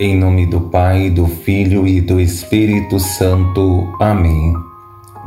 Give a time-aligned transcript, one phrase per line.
[0.00, 3.92] Em nome do Pai, do Filho e do Espírito Santo.
[3.98, 4.54] Amém.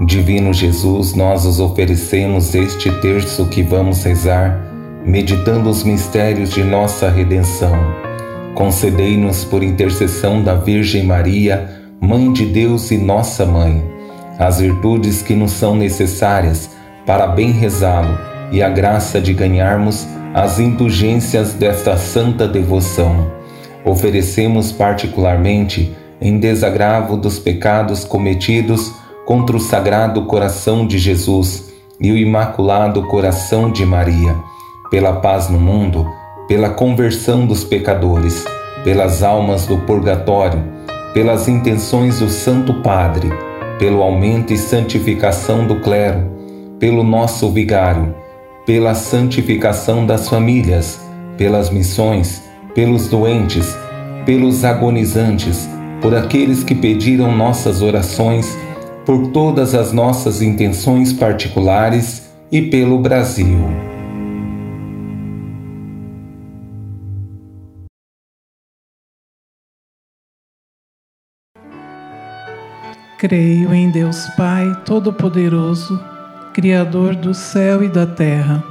[0.06, 4.72] Divino Jesus, nós os oferecemos este terço que vamos rezar,
[5.06, 7.76] meditando os mistérios de nossa redenção.
[8.56, 11.70] Concedei-nos, por intercessão da Virgem Maria,
[12.00, 13.84] Mãe de Deus e nossa Mãe,
[14.40, 16.70] as virtudes que nos são necessárias
[17.06, 18.18] para bem rezá-lo
[18.54, 23.41] e a graça de ganharmos as indulgências desta santa devoção
[23.86, 28.94] oferecemos particularmente em desagravo dos pecados cometidos
[29.26, 34.36] contra o Sagrado Coração de Jesus e o Imaculado Coração de Maria,
[34.90, 36.08] pela paz no mundo,
[36.48, 38.46] pela conversão dos pecadores,
[38.84, 40.64] pelas almas do purgatório,
[41.14, 43.30] pelas intenções do Santo Padre,
[43.80, 46.30] pelo aumento e santificação do clero,
[46.80, 48.14] pelo nosso vigário,
[48.66, 51.00] pela santificação das famílias,
[51.38, 53.78] pelas missões, pelos doentes,
[54.26, 55.68] pelos agonizantes,
[56.02, 58.58] por aqueles que pediram nossas orações,
[59.06, 63.60] por todas as nossas intenções particulares e pelo Brasil.
[73.18, 76.00] Creio em Deus Pai Todo-Poderoso,
[76.54, 78.71] Criador do céu e da terra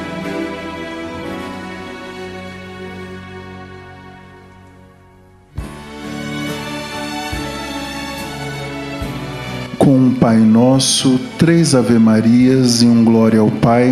[9.81, 13.91] Com um Pai Nosso, três Ave-Marias e um Glória ao Pai.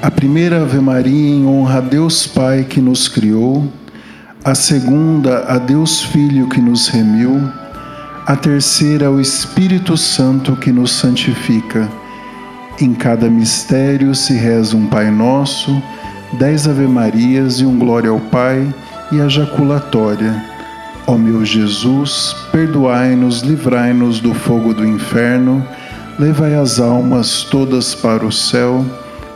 [0.00, 3.66] A primeira Ave Maria em honra a Deus Pai que nos criou,
[4.44, 7.50] a segunda a Deus Filho que nos remiu,
[8.24, 11.90] a terceira ao Espírito Santo que nos santifica.
[12.80, 15.82] Em cada mistério se reza um Pai Nosso,
[16.34, 18.72] dez Ave-Marias e um Glória ao Pai
[19.10, 20.51] e a jaculatória.
[21.12, 25.62] Ó meu Jesus, perdoai-nos, livrai-nos do fogo do inferno,
[26.18, 28.82] levai as almas todas para o céu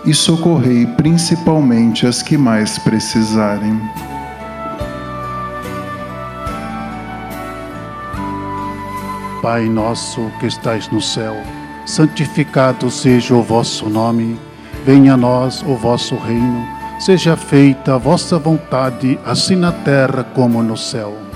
[0.03, 3.79] e socorrei principalmente as que mais precisarem.
[9.43, 11.37] Pai nosso que estais no céu,
[11.85, 14.41] santificado seja o vosso nome,
[14.87, 16.67] venha a nós o vosso reino,
[16.99, 21.36] seja feita a vossa vontade, assim na terra como no céu.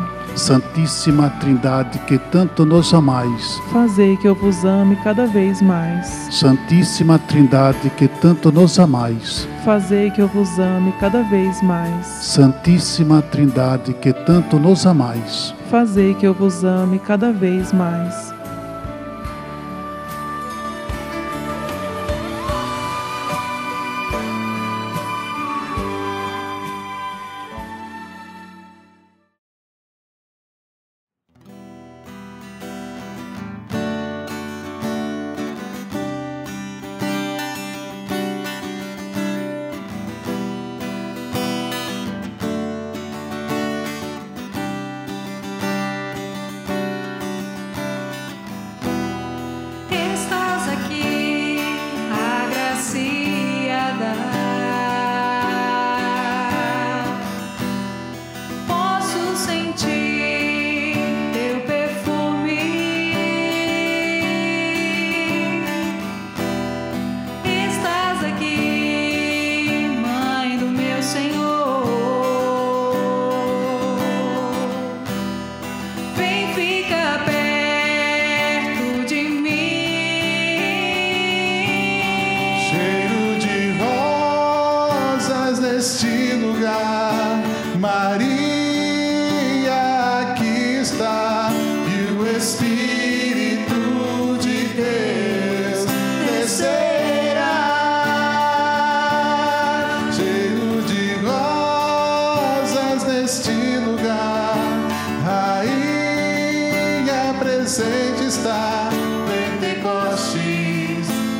[0.35, 6.07] Santíssima Trindade, que tanto nos amais, Fazei que eu vos ame cada vez mais.
[6.31, 12.05] Santíssima Trindade, que tanto nos amais, Fazei que eu vos ame cada vez mais.
[12.05, 18.40] Santíssima Trindade, que tanto nos amais, Fazei que eu vos ame cada vez mais.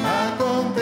[0.04, 0.82] Acontecerá.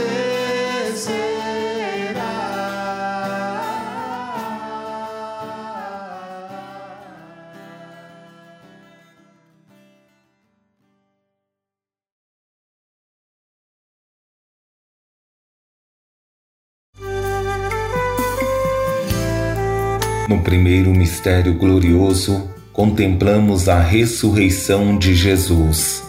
[20.28, 26.09] No primeiro mistério glorioso, contemplamos a ressurreição de Jesus.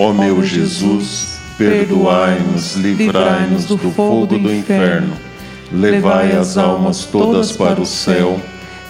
[0.00, 5.12] Ó meu Jesus, perdoai-nos, livrai-nos do fogo do inferno,
[5.72, 8.40] levai as almas todas para o céu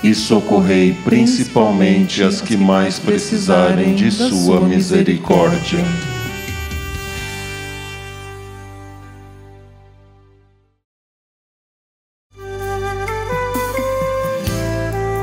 [0.04, 5.82] e socorrei principalmente as que mais precisarem de Sua misericórdia.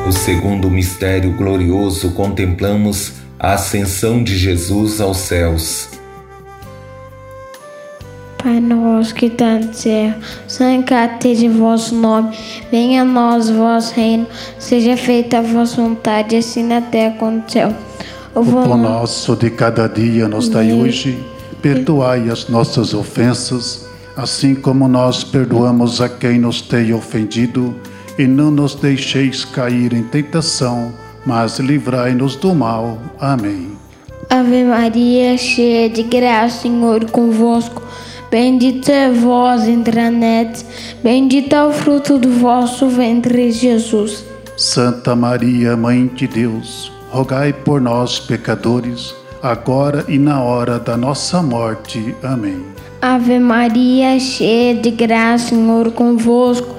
[0.07, 5.89] O segundo mistério glorioso contemplamos a ascensão de Jesus aos céus.
[8.37, 10.13] Pai nosso que está no céu,
[10.47, 12.37] santificado seja o vosso nome,
[12.71, 14.27] venha a nós o vosso reino,
[14.59, 17.73] seja feita a vossa vontade, assim na terra como no céu.
[18.35, 21.17] O O pão pão nosso de cada dia nos dai hoje,
[21.61, 27.73] perdoai as nossas ofensas, assim como nós perdoamos a quem nos tem ofendido,
[28.17, 30.93] e não nos deixeis cair em tentação,
[31.25, 32.97] mas livrai-nos do mal.
[33.19, 33.71] Amém.
[34.29, 37.81] Ave Maria, cheia de graça, Senhor é convosco.
[38.29, 40.65] Bendita é vós entre as netes,
[41.03, 44.25] bendito é o fruto do vosso ventre, Jesus.
[44.57, 51.41] Santa Maria, Mãe de Deus, rogai por nós, pecadores, agora e na hora da nossa
[51.41, 52.15] morte.
[52.23, 52.61] Amém.
[53.01, 56.75] Ave Maria, cheia de graça, Senhor é convosco.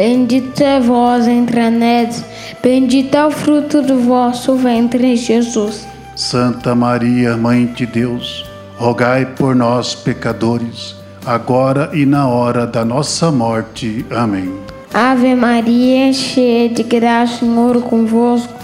[0.00, 2.24] Bendita é vós entre as netes,
[2.62, 5.86] bendito é o fruto do vosso ventre, Jesus.
[6.16, 8.46] Santa Maria, Mãe de Deus,
[8.78, 14.06] rogai por nós, pecadores, agora e na hora da nossa morte.
[14.10, 14.50] Amém.
[14.94, 18.54] Ave Maria, cheia de graça, Senhor é convosco.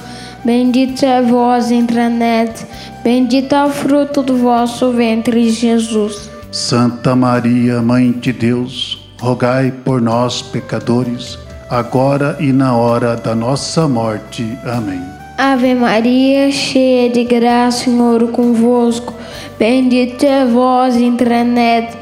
[0.42, 2.66] Bendita é vós entre as netes,
[3.04, 6.30] bendito é o fruto do vosso ventre, Jesus.
[6.50, 11.38] Santa Maria, Mãe de Deus, rogai por nós, pecadores,
[11.70, 14.56] agora e na hora da nossa morte.
[14.64, 15.00] Amém.
[15.38, 19.12] Ave Maria, cheia de graça, Senhor é convosco.
[19.58, 21.96] Bendita é vós entre as netes,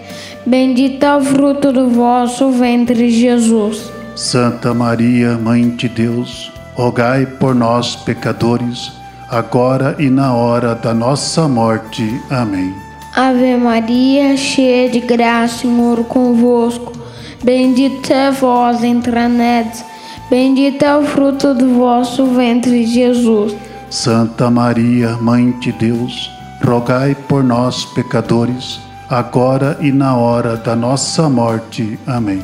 [0.46, 3.90] bendito é o fruto do vosso ventre, Jesus.
[4.14, 8.92] Santa Maria, Mãe de Deus, rogai por nós, pecadores,
[9.28, 12.08] agora e na hora da nossa morte.
[12.30, 12.72] Amém.
[13.16, 17.03] Ave Maria, cheia de graça, Senhor é convosco.
[17.44, 19.84] Bendita é vós entre netes,
[20.30, 23.54] bendito é o fruto do vosso ventre, Jesus.
[23.90, 26.30] Santa Maria, Mãe de Deus,
[26.64, 31.98] rogai por nós, pecadores, agora e na hora da nossa morte.
[32.06, 32.42] Amém.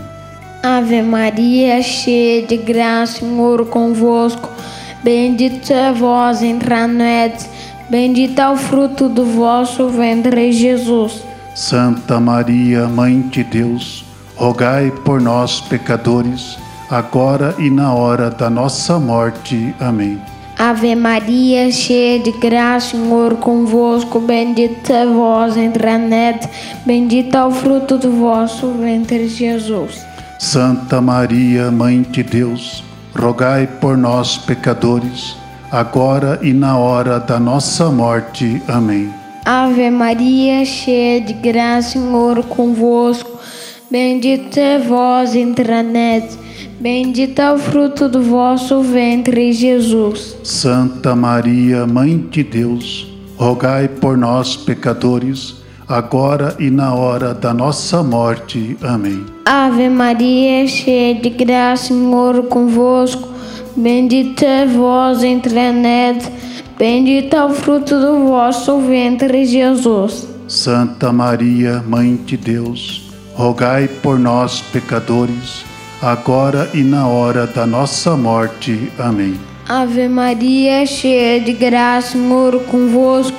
[0.63, 4.51] Ave Maria, cheia de graça, Senhor é convosco.
[5.03, 7.49] Bendita é vós entre netes,
[7.89, 11.23] bendito é o fruto do vosso ventre, Jesus.
[11.55, 14.10] Santa Maria, Mãe de Deus,
[14.41, 19.75] rogai por nós, pecadores, agora e na hora da nossa morte.
[19.79, 20.19] Amém.
[20.59, 24.19] Ave Maria, cheia de graça, Senhor convosco.
[24.19, 26.49] Bendita é vós entre as netes,
[26.87, 30.07] bendito é o fruto do vosso ventre, Jesus.
[30.39, 32.83] Santa Maria, Mãe de Deus,
[33.15, 35.37] rogai por nós, pecadores,
[35.71, 38.63] agora e na hora da nossa morte.
[38.67, 39.13] Amém.
[39.45, 43.40] Ave Maria, cheia de graça, Senhor convosco.
[43.91, 45.35] Bendita é vós
[45.83, 46.39] netes,
[46.79, 50.37] bendito é o fruto do vosso ventre, Jesus.
[50.45, 55.57] Santa Maria, Mãe de Deus, rogai por nós, pecadores,
[55.89, 58.77] agora e na hora da nossa morte.
[58.81, 59.27] Amém.
[59.45, 63.29] Ave Maria, cheia de graça, Senhor é convosco.
[63.77, 65.59] Bendita é vós entre
[66.79, 70.29] bendito é o fruto do vosso ventre, Jesus.
[70.47, 73.10] Santa Maria, Mãe de Deus,
[73.41, 75.65] rogai por nós, pecadores,
[76.03, 78.93] agora e na hora da nossa morte.
[78.99, 79.41] Amém.
[79.67, 83.39] Ave Maria, cheia de graça, Senhor é convosco.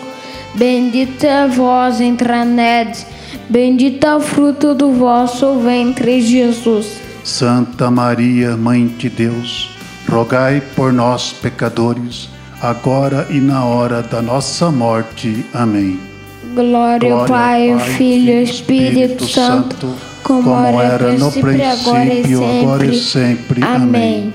[0.56, 3.06] Bendita é vós entre as
[3.48, 7.00] bendito é o fruto do vosso ventre, Jesus.
[7.24, 9.70] Santa Maria, Mãe de Deus,
[10.10, 12.28] rogai por nós, pecadores,
[12.60, 15.46] agora e na hora da nossa morte.
[15.54, 16.11] Amém.
[16.54, 23.00] Glória ao Pai, ao Filho e ao Espírito Santo, como, era no princípio, agora e
[23.00, 23.64] sempre.
[23.64, 24.34] Amém.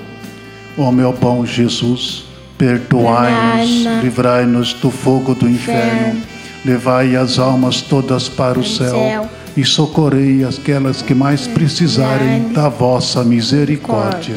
[0.77, 2.25] Ó meu bom Jesus,
[2.57, 6.21] perdoai-nos, livrai-nos do fogo do inferno,
[6.65, 13.23] levai as almas todas para o céu e socorrei aquelas que mais precisarem da vossa
[13.23, 14.35] misericórdia.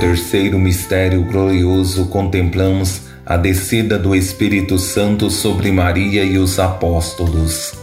[0.00, 7.74] Terceiro mistério glorioso contemplamos a descida do Espírito Santo sobre Maria e os apóstolos.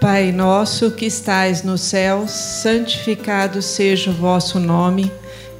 [0.00, 5.10] Pai nosso que estais no céu, santificado seja o vosso nome,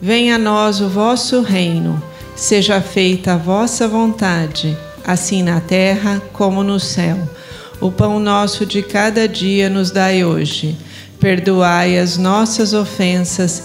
[0.01, 2.01] venha a nós o vosso reino,
[2.37, 7.19] seja feita a vossa vontade, assim na terra como no céu.
[7.81, 10.79] O pão nosso de cada dia nos dai hoje.
[11.19, 13.65] Perdoai as nossas ofensas,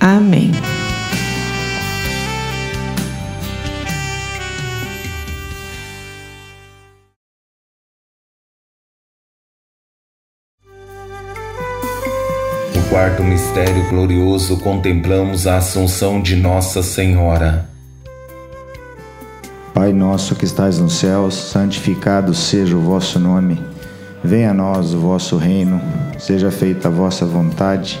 [0.00, 0.52] Amém.
[12.74, 17.68] No quarto mistério glorioso, contemplamos a Assunção de Nossa Senhora.
[19.74, 23.62] Pai nosso que estais nos céus, santificado seja o vosso nome.
[24.24, 25.80] Venha a nós o vosso reino,
[26.18, 28.00] seja feita a vossa vontade,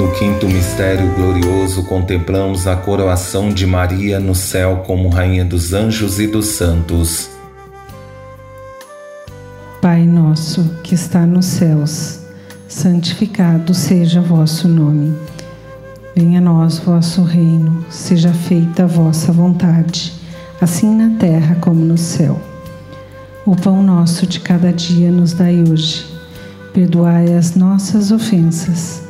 [0.00, 6.18] No quinto mistério glorioso, contemplamos a coroação de Maria no céu como Rainha dos anjos
[6.18, 7.28] e dos santos.
[9.82, 12.20] Pai nosso que está nos céus,
[12.66, 15.14] santificado seja vosso nome.
[16.16, 20.14] Venha a nós vosso reino, seja feita a vossa vontade,
[20.62, 22.40] assim na terra como no céu.
[23.44, 26.06] O pão nosso de cada dia nos dai hoje.
[26.72, 29.09] Perdoai as nossas ofensas,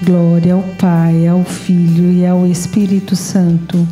[0.00, 3.86] Glória ao Pai, ao Filho e ao Espírito Santo,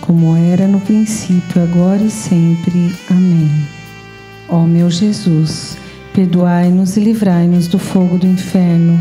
[0.00, 2.94] como era no princípio, agora e sempre.
[3.10, 3.50] Amém.
[4.48, 5.76] Ó meu Jesus,
[6.14, 9.00] perdoai-nos e livrai-nos do fogo do inferno,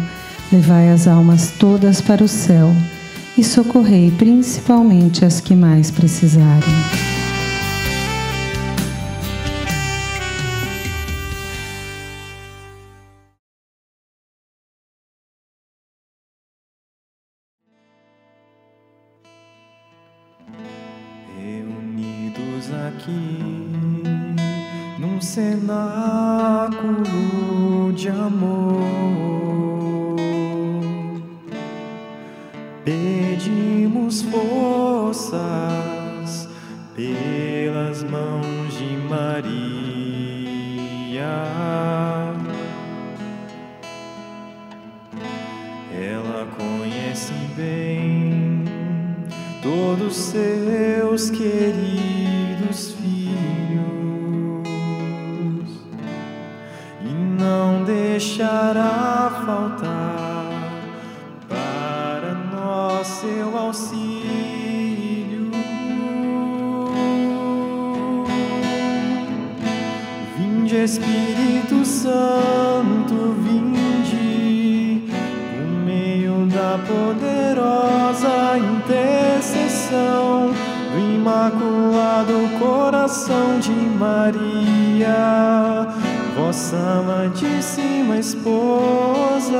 [0.51, 2.73] levai as almas todas para o céu
[3.37, 7.08] e socorrei principalmente as que mais precisarem.
[25.69, 28.89] Cenáculo de amor.
[32.83, 35.39] Pedimos forças
[36.95, 39.29] pelas mãos de Maria.
[45.93, 48.65] Ela conhece bem
[49.61, 53.98] todos seus queridos filhos
[83.09, 85.07] Coração de Maria,
[86.37, 89.57] vossa amadíssima esposa.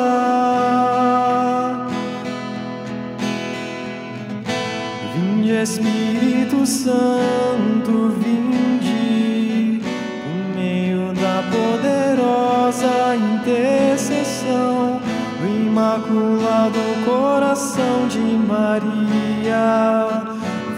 [5.16, 15.02] Vinde Espírito Santo, vinde por meio da poderosa intercessão
[15.42, 20.09] do Imaculado Coração de Maria,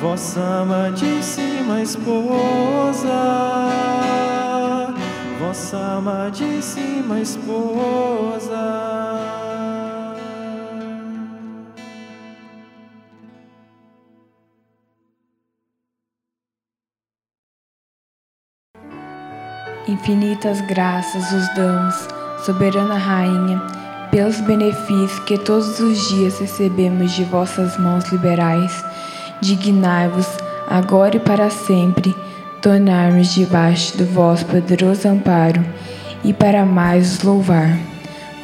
[0.01, 3.07] vossa amadíssima esposa,
[5.39, 8.81] vossa amadíssima esposa.
[19.87, 22.07] Infinitas graças os damos,
[22.43, 23.61] soberana Rainha,
[24.09, 28.83] pelos benefícios que todos os dias recebemos de vossas mãos liberais.
[29.41, 30.27] Dignai-vos,
[30.69, 32.15] agora e para sempre,
[32.61, 35.65] tornar-nos debaixo do vosso poderoso amparo
[36.23, 37.77] e para mais os louvar.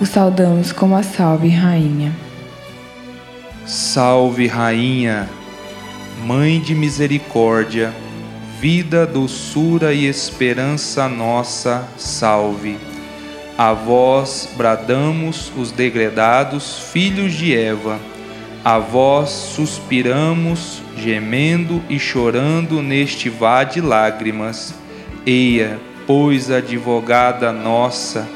[0.02, 2.12] Os saudamos como a salve, Rainha.
[3.66, 5.30] Salve, Rainha,
[6.26, 7.94] Mãe de misericórdia,
[8.60, 12.78] vida, doçura e esperança nossa, salve.
[13.56, 18.00] A vós bradamos os degredados filhos de Eva,
[18.66, 24.74] a vós suspiramos, gemendo e chorando neste vale de lágrimas.
[25.26, 28.28] Eia, pois, advogada nossa,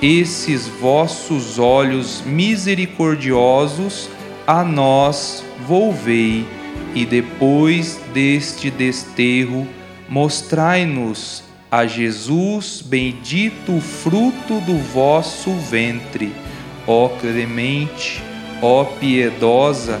[0.00, 4.08] esses vossos olhos misericordiosos
[4.46, 6.46] a nós volvei
[6.94, 9.66] e depois deste desterro,
[10.08, 16.32] mostrai-nos a Jesus, bendito fruto do vosso ventre.
[16.86, 18.22] Ó clemente,
[18.62, 20.00] ó piedosa,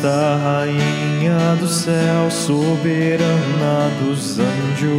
[0.00, 4.96] Augusta Rainha do céu, soberana dos anjos,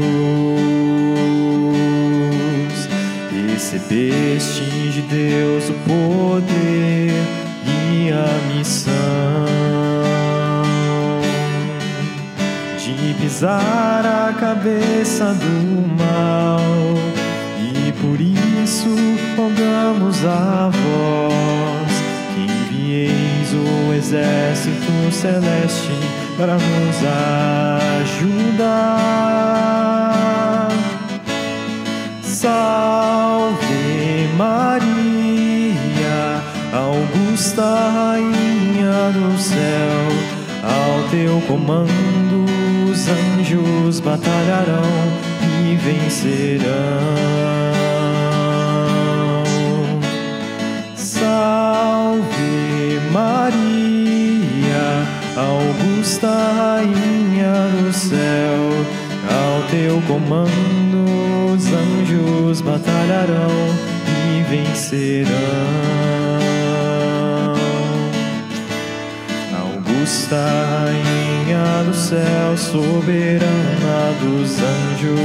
[3.32, 7.14] recebeste de Deus o poder
[7.66, 8.94] e a missão
[12.78, 16.62] de pisar a cabeça do mal,
[17.58, 18.90] e por isso
[19.36, 21.31] rogamos a envieis
[23.72, 25.92] o exército celeste
[26.38, 27.04] para nos
[28.04, 29.72] ajudar.
[32.22, 36.42] Salve Maria,
[36.74, 40.08] Augusta Rainha do céu,
[40.64, 42.46] ao teu comando
[42.90, 44.82] os anjos batalharão
[45.70, 46.72] e vencerão.
[50.96, 53.61] Salve Maria,
[56.02, 58.72] Augusta Rainha do céu,
[59.30, 61.06] ao teu comando
[61.54, 63.70] os anjos batalharão
[64.18, 65.32] e vencerão.
[69.62, 75.22] Augusta Rainha do céu, soberana dos anjos,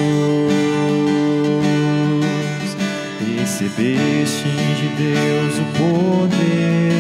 [3.19, 6.93] recebeste de Deus o poder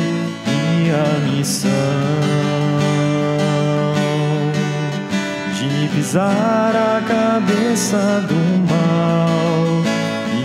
[0.48, 2.25] e a missão
[6.06, 8.40] pisar a cabeça do
[8.70, 9.82] mal,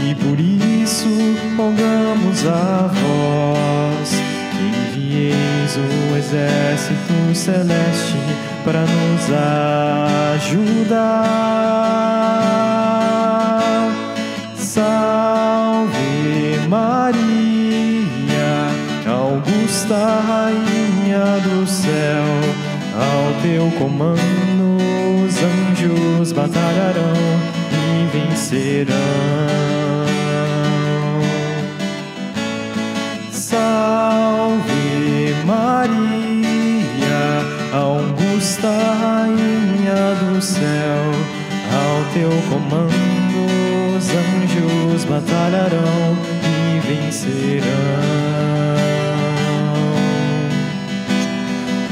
[0.04, 1.08] e por isso
[1.56, 4.10] rogamos a vós
[4.50, 4.64] que
[4.98, 8.18] envieis o exército celeste
[8.66, 9.30] para nos
[10.34, 11.22] ajudar.
[14.56, 16.02] Salve
[16.68, 18.50] Maria,
[19.08, 22.26] Augusta Rainha do céu,
[22.96, 24.41] ao teu comando
[26.22, 27.14] anjos batalharão
[27.72, 28.96] e vencerão.
[33.32, 34.74] Salve
[35.46, 37.24] Maria,
[37.74, 41.12] Augusta Rainha do céu,
[41.74, 43.40] ao teu comando
[43.98, 47.66] os anjos batalharão e vencerão.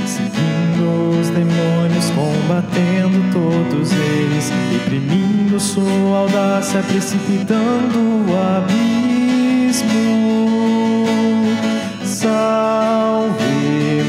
[0.06, 1.79] Seguindo os demônios,
[2.50, 9.86] combatendo todos eles, reprimindo sua audácia, precipitando o abismo.
[12.04, 13.36] Salve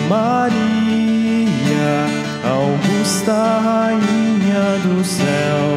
[0.09, 2.07] Maria,
[2.43, 5.77] Augusta Rainha do céu,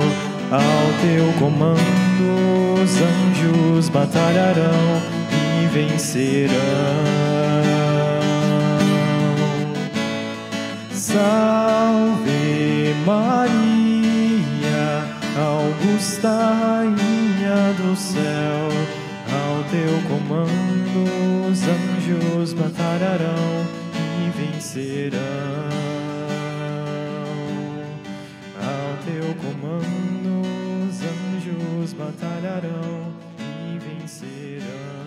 [0.49, 5.01] ao teu comando os anjos batalharão
[5.61, 6.53] e vencerão.
[10.93, 12.22] Salve
[13.05, 15.03] Maria,
[15.37, 18.69] Augusta Rainha do céu,
[19.29, 21.03] ao teu comando
[21.49, 25.19] os anjos batalharão e vencerão.
[28.55, 30.41] Ao teu comando
[30.87, 35.02] os anjos batalharão e vencerão.